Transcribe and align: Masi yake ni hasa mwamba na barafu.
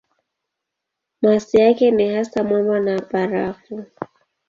Masi 1.21 1.57
yake 1.57 1.91
ni 1.91 2.15
hasa 2.15 2.43
mwamba 2.43 2.79
na 2.79 3.01
barafu. 3.11 3.85